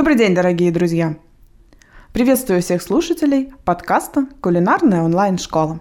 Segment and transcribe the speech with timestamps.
[0.00, 1.18] Добрый день, дорогие друзья!
[2.14, 5.80] Приветствую всех слушателей подкаста «Кулинарная онлайн-школа».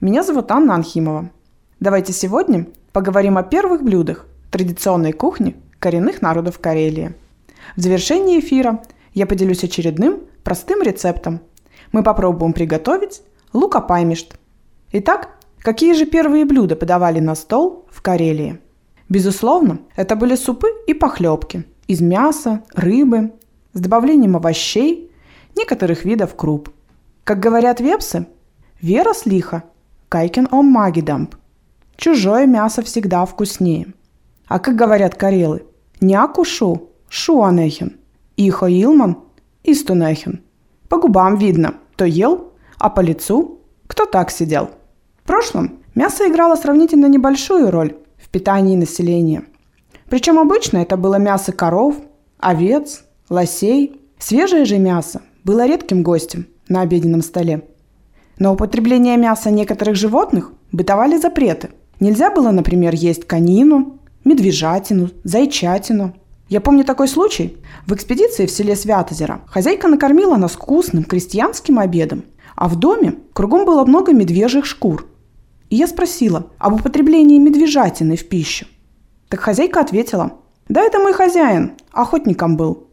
[0.00, 1.30] Меня зовут Анна Анхимова.
[1.78, 7.14] Давайте сегодня поговорим о первых блюдах традиционной кухни коренных народов Карелии.
[7.76, 8.82] В завершении эфира
[9.14, 11.38] я поделюсь очередным простым рецептом.
[11.92, 14.36] Мы попробуем приготовить лука-паймешт.
[14.90, 18.58] Итак, какие же первые блюда подавали на стол в Карелии?
[19.08, 23.32] Безусловно, это были супы и похлебки– из мяса, рыбы,
[23.72, 25.10] с добавлением овощей,
[25.56, 26.68] некоторых видов круп.
[27.24, 28.26] Как говорят вепсы,
[28.80, 29.64] вера слиха,
[30.08, 31.34] кайкин ом магидамп.
[31.96, 33.94] Чужое мясо всегда вкуснее.
[34.46, 35.64] А как говорят карелы,
[36.00, 37.96] няку шу, шу анехин,
[38.36, 39.18] ихо илман,
[39.64, 40.42] истунехин.
[40.88, 44.70] По губам видно, кто ел, а по лицу, кто так сидел.
[45.22, 49.44] В прошлом мясо играло сравнительно небольшую роль в питании населения–
[50.10, 51.96] причем обычно это было мясо коров,
[52.38, 54.00] овец, лосей.
[54.18, 57.62] Свежее же мясо было редким гостем на обеденном столе.
[58.38, 61.70] На употребление мяса некоторых животных бытовали запреты.
[62.00, 66.14] Нельзя было, например, есть конину, медвежатину, зайчатину.
[66.48, 67.56] Я помню такой случай.
[67.86, 72.24] В экспедиции в селе Святозеро хозяйка накормила нас вкусным крестьянским обедом,
[72.56, 75.06] а в доме кругом было много медвежьих шкур.
[75.70, 78.66] И я спросила об употреблении медвежатины в пищу.
[79.28, 80.32] Так хозяйка ответила,
[80.68, 82.88] да это мой хозяин, охотником был.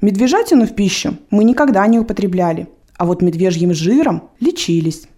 [0.00, 5.08] Медвежатину в пищу мы никогда не употребляли, а вот медвежьим жиром лечились.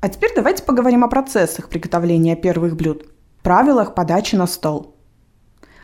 [0.00, 3.06] А теперь давайте поговорим о процессах приготовления первых блюд,
[3.42, 4.96] правилах подачи на стол.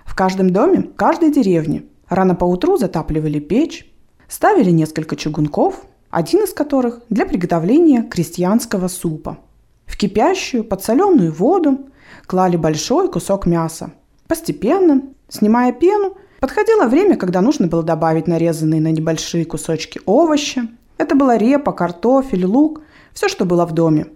[0.04, 3.92] В каждом доме, в каждой деревне рано поутру затапливали печь,
[4.28, 9.38] ставили несколько чугунков, один из которых для приготовления крестьянского супа.
[9.86, 11.90] В кипящую подсоленную воду
[12.26, 13.92] клали большой кусок мяса.
[14.28, 20.68] Постепенно, снимая пену, подходило время, когда нужно было добавить нарезанные на небольшие кусочки овощи.
[20.98, 24.08] Это была репа, картофель, лук, все, что было в доме.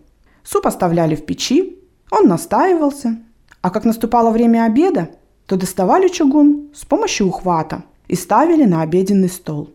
[0.42, 1.78] Суп оставляли в печи,
[2.10, 3.18] он настаивался.
[3.62, 5.10] А как наступало время обеда,
[5.46, 9.70] то доставали чугун с помощью ухвата и ставили на обеденный стол.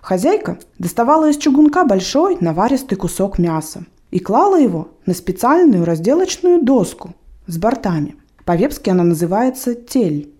[0.00, 7.14] Хозяйка доставала из чугунка большой наваристый кусок мяса и клала его на специальную разделочную доску–
[7.46, 8.16] с бортами.
[8.44, 10.30] По-вепски она называется тель.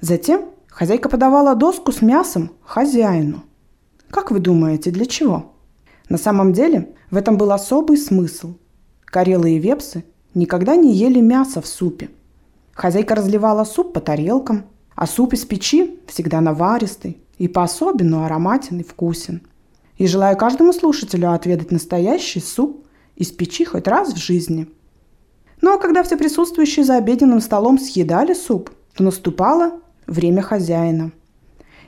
[0.00, 3.44] Затем хозяйка подавала доску с мясом хозяину.
[4.10, 5.52] Как вы думаете, для чего?
[6.08, 8.54] На самом деле в этом был особый смысл.
[9.04, 12.10] Карелы и вепсы никогда не ели мясо в супе.
[12.72, 18.84] Хозяйка разливала суп по тарелкам, а суп из печи всегда наваристый и по-особенному ароматен и
[18.84, 19.42] вкусен.
[19.96, 22.86] И желаю каждому слушателю отведать настоящий суп
[23.16, 24.68] из печи хоть раз в жизни–
[25.66, 31.10] ну а когда все присутствующие за обеденным столом съедали суп, то наступало время хозяина.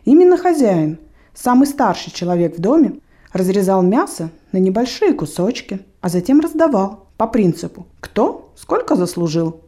[0.05, 0.99] Именно хозяин,
[1.33, 2.99] самый старший человек в доме,
[3.33, 9.61] разрезал мясо на небольшие кусочки, а затем раздавал по принципу «кто сколько заслужил».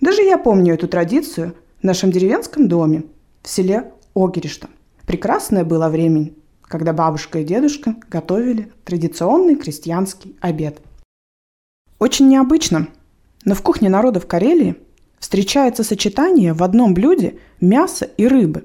[0.00, 3.04] Даже я помню эту традицию в нашем деревенском доме
[3.44, 4.70] в селе Огерешта.
[5.06, 10.80] Прекрасное было время, когда бабушка и дедушка готовили традиционный крестьянский обед.
[12.00, 12.88] Очень необычно–
[13.44, 14.76] но в кухне народов Карелии
[15.18, 18.64] встречается сочетание в одном блюде мяса и рыбы.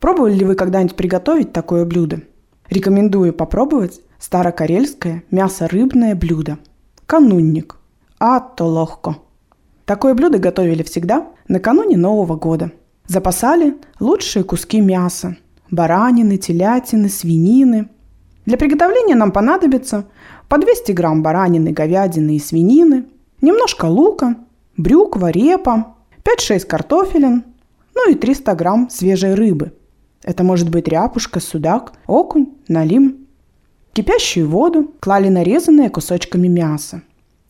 [0.00, 2.22] Пробовали ли вы когда-нибудь приготовить такое блюдо?
[2.70, 6.58] Рекомендую попробовать старокарельское мясо-рыбное блюдо.
[7.06, 7.76] Канунник.
[8.18, 9.24] А то легко.
[9.84, 12.72] Такое блюдо готовили всегда накануне Нового года.
[13.06, 15.36] Запасали лучшие куски мяса.
[15.70, 17.88] Баранины, телятины, свинины.
[18.44, 20.06] Для приготовления нам понадобится
[20.48, 23.06] по 200 грамм баранины, говядины и свинины–
[23.40, 24.36] немножко лука,
[24.76, 27.44] брюква, репа, 5-6 картофелин,
[27.94, 29.72] ну и 300 грамм свежей рыбы.
[30.22, 33.26] Это может быть ряпушка, судак, окунь, налим.
[33.92, 37.02] Кипящую воду клали нарезанные кусочками мясо.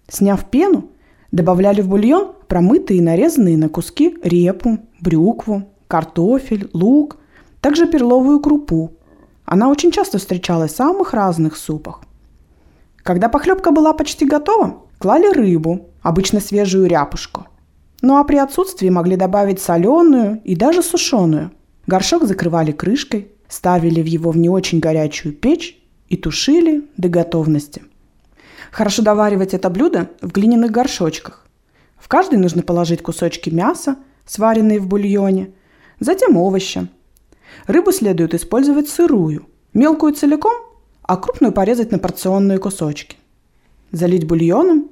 [0.08, 0.90] Сняв пену,
[1.32, 7.18] добавляли в бульон промытые и нарезанные на куски репу, брюкву, картофель, лук,
[7.60, 8.92] также перловую крупу.
[9.44, 12.02] Она очень часто встречалась в самых разных супах.
[12.98, 17.46] Когда похлебка была почти готова, Клали рыбу, обычно свежую ряпушку.
[18.02, 21.52] Ну а при отсутствии могли добавить соленую и даже сушеную.
[21.86, 27.82] Горшок закрывали крышкой, ставили в его в не очень горячую печь и тушили до готовности.
[28.72, 31.46] Хорошо доваривать это блюдо в глиняных горшочках.
[31.96, 33.96] В каждый нужно положить кусочки мяса,
[34.26, 35.52] сваренные в бульоне,
[36.00, 36.88] затем овощи.
[37.66, 40.54] Рыбу следует использовать сырую, мелкую целиком,
[41.02, 43.16] а крупную порезать на порционные кусочки–
[43.92, 44.87] залить бульоном,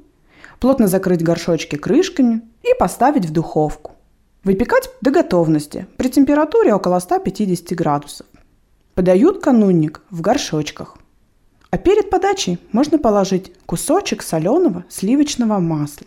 [0.60, 3.92] плотно закрыть горшочки крышками и поставить в духовку.
[4.44, 8.26] Выпекать до готовности при температуре около 150 градусов.
[8.94, 10.96] Подают канунник в горшочках.
[11.70, 16.06] А перед подачей можно положить кусочек соленого сливочного масла.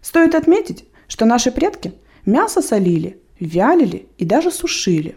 [0.00, 1.92] Стоит отметить, что наши предки
[2.24, 5.16] мясо солили, вялили и даже сушили.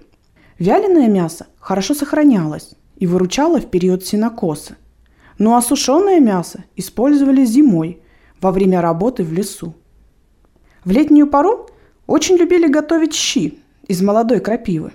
[0.57, 4.75] Вяленое мясо хорошо сохранялось и выручало в период синокоса.
[5.37, 8.01] Ну а сушеное мясо использовали зимой
[8.41, 9.73] во время работы в лесу.
[10.85, 11.69] В летнюю пору
[12.07, 14.93] очень любили готовить щи из молодой крапивы.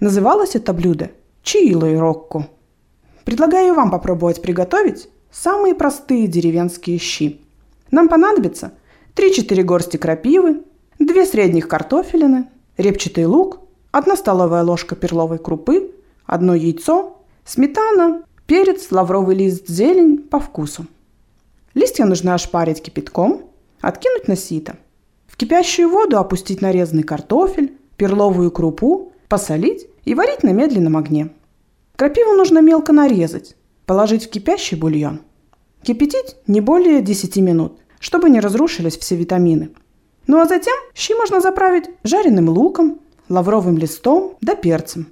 [0.00, 1.10] Называлось это блюдо
[1.42, 2.48] чиилой рокко.
[3.24, 7.40] Предлагаю вам попробовать приготовить самые простые деревенские щи.
[7.90, 8.72] Нам понадобится
[9.16, 10.62] 3-4 горсти крапивы,
[10.98, 13.60] 2 средних картофелины, репчатый лук,
[13.92, 15.92] 1 столовая ложка перловой крупы,
[16.26, 20.86] 1 яйцо, сметана, перец, лавровый лист, зелень по вкусу.
[21.74, 23.42] Листья нужно ошпарить кипятком,
[23.80, 24.76] откинуть на сито.
[25.26, 31.30] В кипящую воду опустить нарезанный картофель, перловую крупу, посолить и варить на медленном огне.
[31.96, 35.20] Крапиву нужно мелко нарезать, положить в кипящий бульон.
[35.82, 39.70] Кипятить не более 10 минут, чтобы не разрушились все витамины.
[40.26, 45.08] Ну а затем щи можно заправить жареным луком, лавровым листом да перцем.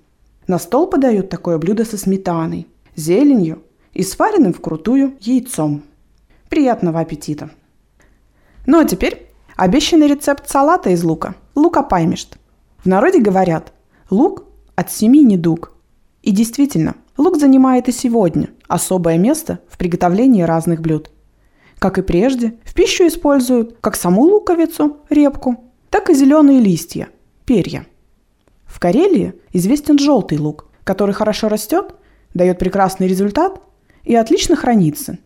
[0.47, 3.63] На стол подают такое блюдо со сметаной, зеленью
[3.95, 5.83] и сваренным вкрутую яйцом.
[6.49, 7.51] Приятного аппетита!
[8.67, 12.39] Ну а теперь обещанный рецепт салата из лука– лука паймешт.
[12.79, 13.73] В народе говорят
[14.11, 14.45] «лук
[14.77, 15.73] от семи недуг».
[16.23, 21.11] И действительно, лук занимает и сегодня особое место в приготовлении разных блюд.
[21.79, 27.09] Как и прежде, в пищу используют как саму луковицу, репку, так и зеленые листья,
[27.45, 27.87] перья.
[28.67, 31.95] В Карелии известен желтый лук, который хорошо растет,
[32.35, 33.61] дает прекрасный результат
[34.05, 35.19] и отлично хранится.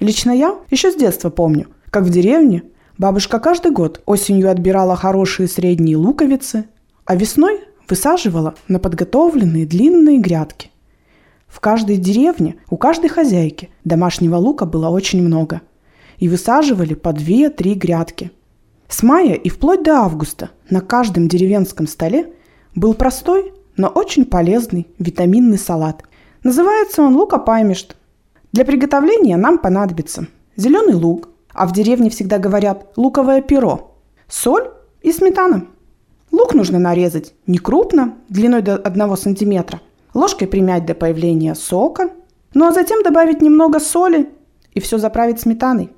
[0.00, 2.64] Лично я еще с детства помню, как в деревне
[2.98, 6.66] бабушка каждый год осенью отбирала хорошие средние луковицы,
[7.04, 10.70] а весной высаживала на подготовленные длинные грядки.
[11.54, 15.60] В каждой деревне, у каждой хозяйки домашнего лука было очень много.
[16.18, 18.32] И высаживали по 2-3 грядки.
[18.88, 22.32] С мая и вплоть до августа на каждом деревенском столе
[22.74, 26.02] был простой, но очень полезный витаминный салат.
[26.42, 27.96] Называется он лука-паймешт.
[28.54, 33.96] Для приготовления нам понадобится зеленый лук, а в деревне всегда говорят луковое перо,
[34.28, 34.70] соль
[35.02, 35.66] и сметана–
[36.34, 39.80] Лук нужно нарезать не крупно, длиной до 1 см,
[40.14, 42.10] ложкой примять до появления сока,
[42.54, 44.30] ну а затем добавить немного соли
[44.72, 45.92] и все заправить сметаной.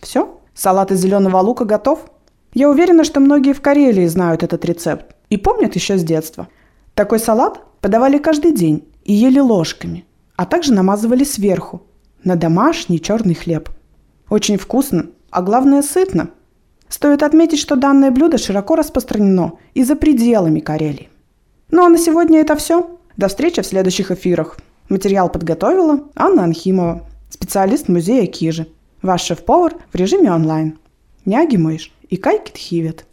[0.00, 2.10] Все, салат из зеленого лука готов.
[2.54, 6.48] Я уверена, что многие в Карелии знают этот рецепт и помнят еще с детства.
[6.94, 10.06] Такой салат подавали каждый день и ели ложками,
[10.40, 11.82] а также намазывали сверху
[12.24, 13.68] на домашний черный хлеб.
[14.30, 16.30] Очень вкусно, а главное сытно–
[16.88, 21.08] Стоит отметить, что данное блюдо широко распространено и за пределами Карелии.
[21.70, 22.98] Ну а на сегодня это все.
[23.16, 24.58] До встречи в следующих эфирах.
[24.88, 28.66] Материал подготовила Анна Анхимова, специалист музея Кижи.
[29.02, 30.78] Ваш шеф-повар в режиме онлайн.
[31.24, 33.06] Няги Мышь и Кайкит Хивет.